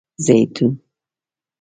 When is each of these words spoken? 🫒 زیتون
🫒 0.23 0.23
زیتون 0.25 0.71